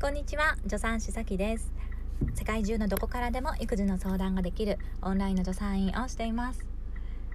[0.00, 1.72] こんにちは助産師さきです。
[2.36, 6.64] 世界中のどこからでも育児の相談ができるオンラインの助産院をしています。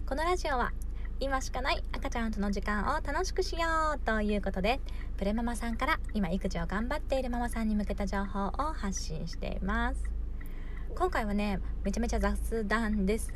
[0.06, 0.72] このラジオは
[1.20, 4.80] 今しかない赤ちゃんとの時間を楽しくしようということで
[5.18, 10.02] プレママさんから今育児を頑張っているママさんに向けた情報を発信しています。
[10.96, 13.34] 今回はねめちゃめちゃ雑談です。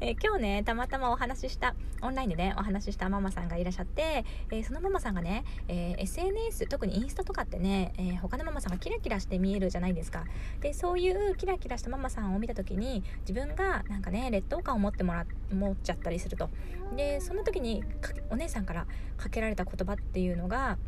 [0.00, 10.24] え、今日ねたまたまお話ししたオンラインでねお話ししたママさんがいらっしゃって、えー、そのママさんがね、えー、SNS 特にインスタとかってね、え他のママさんがキラキラして見えるじゃないですか。
[10.60, 16.50] でそういうキラキラしたママさんを見た時に自分がなんかね劣等感を持ってもら持っちゃったりすると。
[16.96, 17.84] でそんな時に
[18.30, 18.86] お姉さんから
[19.16, 20.78] かけられた言葉っていうのが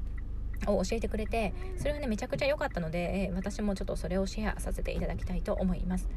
[0.66, 6.08] を教えてくれてそれがねめちゃくちゃ良かったので、えー、私もちょっとそれをシェアさせていただきたいと思います。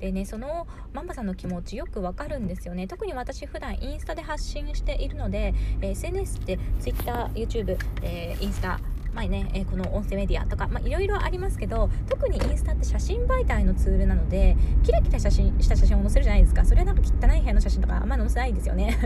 [0.00, 2.86] でねそのママさんの気持ちよくわかるんですよね。
[2.86, 8.80] 特に私普段インスタで発信しているので、えー、SNS って TwitterYouTube、えー、インスタ
[9.14, 16.64] 前ね、えー、この音声メディアとかいろいろありますけど特にインスタって写真媒体のツールなのでキラキラ写真した写真を載せるじゃないですか。
[16.64, 18.98] それはなんか汚い部屋の写真とかあんま載せないですよね。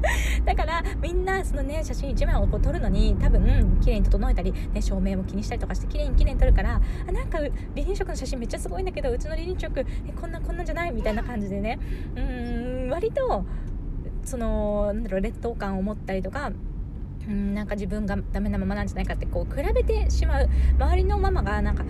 [0.44, 9.84] だからみんなそのね写真1枚をこう撮るのに多分綺麗に整えたり、ね、照明も気にしたりとかして綺麗に綺麗に撮るからあなんか離乳食の写真めっちゃすごいんだけどうちの離乳食え
[10.20, 10.92] こんなこんなんじゃない？
[10.92, 11.78] みたいな感じでね。
[12.16, 13.44] うん割と
[14.24, 16.52] そのなんだろう劣等感を持ったりとか
[17.28, 20.48] うんなんか自分がダメなままなんじゃないかってこう比べてしまう。
[20.78, 21.84] 周りのママがなんか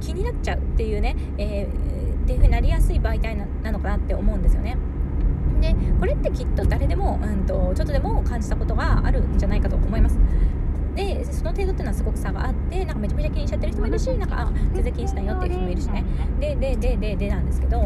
[0.00, 4.76] 気になっちゃうっていうね、えー、っていう風になりやすい媒体なのかなって思うんですよね。
[5.64, 10.18] でこれってきっと誰でも、うんと、ちょっとでも感じたことがあるんじゃないかと思います。
[10.94, 16.04] でその程度っていうのはすごく差があってなんかめちゃめちゃ気にしちゃってる人もいるしなんかあ全然気にしないよっていう人もいるしね。
[16.38, 17.82] でででででなんですけど、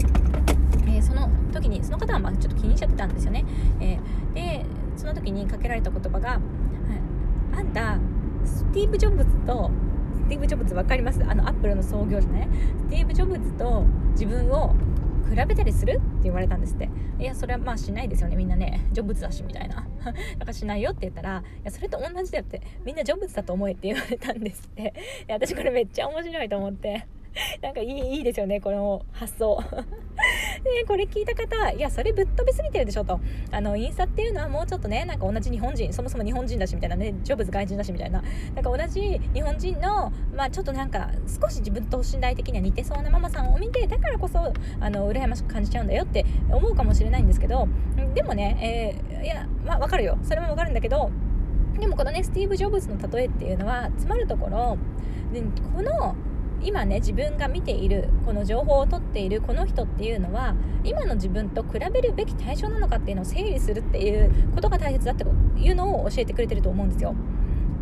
[0.86, 3.46] えー、その時にその方はまあちょっと気にしちゃってたんですよね、
[3.80, 6.38] えー、でその時にかけられた言葉が
[7.56, 7.98] 「あんた
[8.44, 9.70] スティーブ・ジョブズと
[10.24, 11.24] スティーブ・ジョブズ分かります？
[11.26, 12.48] あのアップルの創業者ね。
[12.76, 14.74] スティーブ・ジョブズと自分を
[15.28, 15.92] 比べたりする？
[15.92, 16.88] って言われたんですって。
[17.18, 18.36] いやそれはまあしないですよね。
[18.36, 19.86] みんなねジョブズだしみたいな。
[20.04, 20.14] だか
[20.46, 22.62] らしないよって言ったらいやそれと同じだよって。
[22.84, 24.82] みんなジョブズだと思えって言われたんですって。
[24.82, 24.84] い
[25.28, 27.06] や私これめっちゃ面白いと思って。
[27.62, 29.62] なんかいいいいですよねこの発想。
[30.64, 33.20] で これ聞いた方いやそれぶっ飛びすぎてるでしょと。
[33.50, 38.22] あのインスタっていうのはもうちょっとねなんか同じ日本人そもそも日本人だしみたいなねジョブズ外人だしみたいな。
[38.54, 47.68] なんか同じ日本人のまあちょっとなんか少し自分と信頼的には似てそうなママさんを見てだからこそあの羨ましく感じちゃうんだよって思うかもしれないんですけど
[48.14, 50.18] でもね、えー、いやまあわかるよ。
[50.22, 51.10] それもわかるんだけど
[51.78, 54.76] でもこのねスティーブ・ジョブズの例えっていうのはつまるところ
[55.32, 55.42] で
[55.74, 56.16] この
[56.62, 60.54] 今ね自分が見ているこの情報を取っているこの人っていうのは
[60.84, 67.14] 今の自分と比べるべき対象なのかっていうのを整理するっていうことが大切だっていうのを教えてくれてると思うんですよ。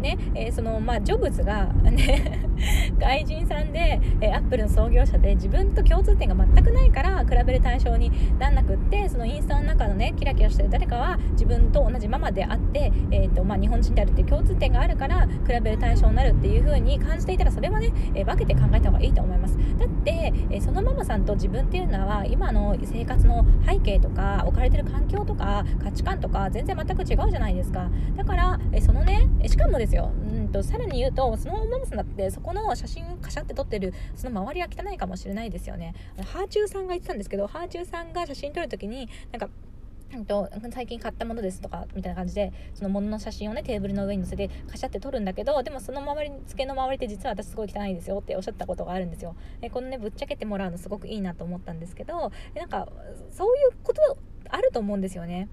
[0.00, 2.48] ねえー、そのまあジョブズがね
[2.98, 19.56] 外人さんで、えー、アップルの創業者で自分と共通点が全くないから比べる対象になんなくってそのインスタの中のねキラキラしてる誰かは自分と同じママであって、えーとまあ、日本人であるっていう共通点があるから比べる対象になるっていう風に感じていたらそれはね、えー、分けて考えた方がいいと思います。
[19.78, 27.88] だって、えー、そのママさんと自分っていうのは今の生活の背景とか置かれてる環境とか価値観とか全然全く違うじゃないですか。
[28.16, 35.94] だから、えー、そのねしかもですよ、うんとさらに言うとそのママさんだってそこの写真カシャって撮ってるその周りは汚いかもしれないですよね。
[36.32, 39.48] ハーチューさんが言ってたんですけどハーチューさんが写真撮る時になんか
[40.26, 49.34] と最近買ったものですとかみたいな感じでそのものの写真をねテーブルの上に載せてカシャって撮るんだけどでもその周り付けの周りって実は私すごい汚いですよっておっしゃったことがあるんですよ。
[49.60, 52.88] でこのねぶっちゃけてもらうのすごくいいなと思ったんですけどなんか
[53.30, 54.00] そういうこと
[54.48, 55.48] あると思うんですよね。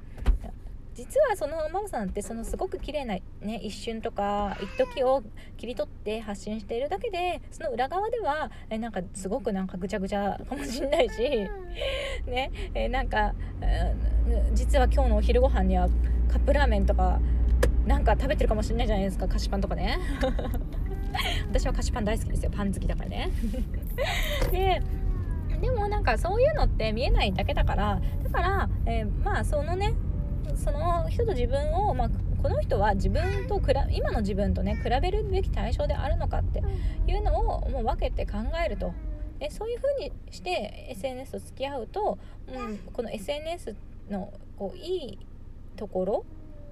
[0.95, 5.23] 実はそのママさんってそのすごく綺麗なね一瞬とか一時を
[5.57, 11.19] 切り取って発信しているだけでその裏側ではえなんかすごくなんかぐちゃぐちゃかもしんないし
[12.27, 13.33] ねえなんか、
[14.53, 15.89] 実は今日のお昼ご飯には
[16.29, 17.19] カップラーメンとか
[17.85, 19.99] なんか食べてるかもしれないじゃないですか菓子パンとかね。
[21.49, 22.51] 私は菓子パン大好きですよ。
[22.51, 23.29] パン好きだからね。
[24.51, 24.81] で
[25.61, 29.93] でもなんかそういうのって見えないだけだからだから、えー、まあそのね
[30.55, 32.09] その人と自分を、まあ、
[32.41, 36.63] この人は自分とくら今の自分とね比べるべき対象であるのかって
[37.07, 38.93] いうのをもう分けて考えると
[39.39, 42.17] でそういう風にして SNS と付き合うと、
[42.47, 43.75] うん、この SNS
[44.09, 45.19] のこういい
[45.75, 46.25] ところ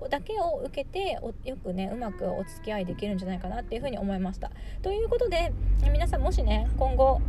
[0.09, 4.51] だけを受けてよくねうまくお付き合いできるんじゃないかなっていうふうに思いました。
[4.81, 5.53] ということで
[5.91, 7.21] 皆さんもしね今後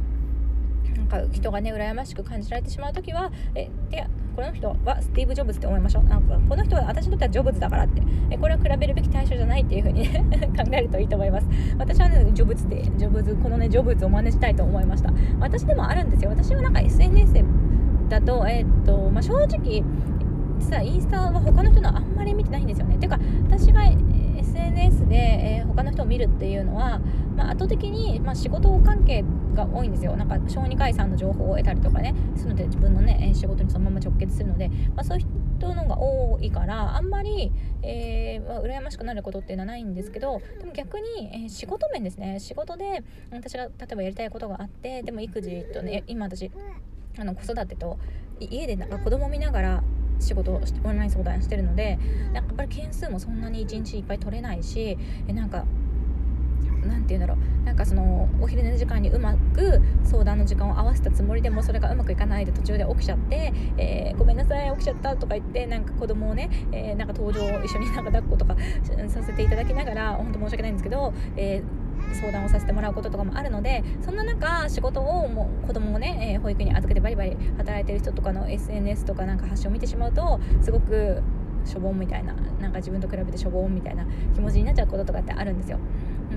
[0.97, 6.05] なんか人がね羨ましく感じられてしまう時はえでこの人はスティーブ・ジョブズって思いましょう。
[6.05, 8.03] なんかこの人は私にとってはジョブズだからって。
[8.31, 10.25] えこれは比べるべき対象じゃないっていう風にね
[10.57, 11.47] 考えるといいと思います。
[11.79, 15.13] 私はねジョブズでジョブズこのねジョブズを真似したいと思いました。
[15.39, 16.31] 私でもあるんですよ。
[16.31, 17.45] 私はなんか SNS
[18.09, 19.83] だとえー、っとまあ、正直
[20.59, 22.97] 実はインスタは他の人のあんまり見てないんですよね。
[22.99, 23.19] てか
[23.49, 23.83] 私が
[24.39, 27.01] SNS で、えー、他の人を見るっていうのは、
[27.37, 29.25] まあ、圧倒的に、まあ、仕事関係
[29.55, 30.17] が多いんですよ。
[30.17, 35.27] なんか小児科医さんの情報を得たりとかねするので自分のね仕事にそのまま直結するので、まあ、そういう
[35.59, 37.53] 人のが多いからあんまり、
[37.83, 42.41] えーまあ、羨ましくなることっていうのはないんですけどでも逆に、えー、仕事面ですね。
[42.41, 46.51] 仕事で私が例えばやりたいことがあってでも育児とね今私
[47.19, 47.99] あの子育てと
[48.41, 49.85] 家でなんか子供見ながら
[50.23, 51.99] 仕事をオンライン相談してるので
[52.33, 54.97] やっぱり件数もそんなに1日いっぱい取れないし
[55.29, 55.65] えなんか
[56.87, 57.65] 何て言うんだろう。
[57.65, 68.57] なんかそのお昼寝の時間にうまく相談の時間を合わせたつもりでもそれがうまくいかないで途中で起きちゃって、えー、ごめんなさい起きちゃったとか言ってなんか子供をね、えー、なんか登場を一緒になんか抱っことか
[69.09, 71.82] させていただきながら本当申し訳ないんですけど、えー
[72.15, 81.23] 相談をさせてもらうこととかもあるのでそんな中仕事をもう子供をね、えー、保育園に預けてバリバリ働いてる人とかの SNS とかなんか発信を見てしまうとすごく
[81.65, 84.05] しょぼんみたいななんか自分と比べてしょぼんみたいな
[84.35, 85.79] 気持ちになっちゃうこととかってあるんですよ。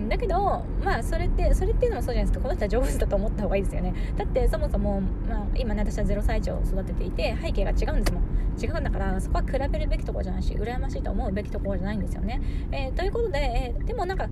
[0.09, 2.41] だけどまあそれってそれっていうのもそうじゃないですか。
[2.41, 3.93] この人は上手だと思った方がいいですよね。
[4.17, 8.23] だってそもそも、まあ、今ね私は0歳児を育てていて背景が違うんですもん。
[8.61, 12.41] 違うんだからそこは比べるべきところじゃないし羨ましいと思うべきところじゃないんですよね、
[12.71, 14.29] えー、ということで、えー、でもなんか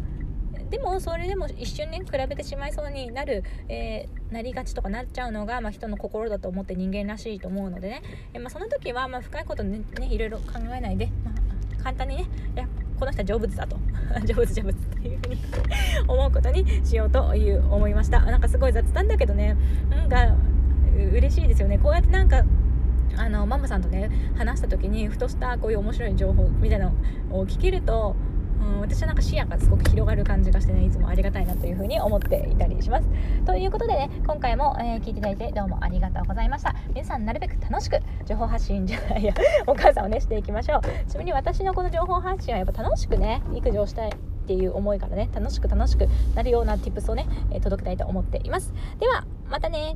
[0.73, 8.01] でもそれでも一瞬ね比べてしまいそうになる、えー、なりがちとかなっちゃうのが、まあ、人の心だと思って人間らしいと思うのでね、
[8.33, 11.31] えー、まあ、その時は、まあ、深いことねねいろいろ考えないで、ま
[11.79, 12.25] あ、簡単にね
[12.55, 12.67] いや
[12.99, 13.77] この人は成仏だと。
[14.25, 15.41] 成仏成仏というふうに
[16.09, 18.21] 思うことにしようという思いました。
[18.21, 19.55] なんかすごい雑談だけどね
[19.91, 20.35] なんか
[21.11, 21.77] 嬉しいですよね。
[21.77, 22.43] こうやってなんか
[23.15, 26.91] あのママさんとね話した時にふとしたこういう面白い情報みたいな
[27.29, 28.15] のを聞けると
[28.63, 33.07] うん、私はなんか視野がすごく広がる感じがしてねいつもありがたいなというふうに思っていたりします。
[33.45, 36.75] ということでね今回も、えー、聞いていただいてどうもありがとうございました。
[36.89, 39.33] 皆さんなるべく楽しく情報発信じゃないや
[39.67, 40.81] お母さんをねしていきましょう。
[41.09, 48.73] ちなみに私のこの情報発信はやっぱ楽しくね育児をしたいっていう思いからね楽しく楽しくなるような tips をね、えー、届けたいと思っています。
[48.99, 49.95] ではまたね。